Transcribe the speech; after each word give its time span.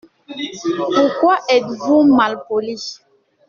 Pourquoi 0.95 1.37
êtes-vous 1.47 2.01
malpoli? 2.15 2.75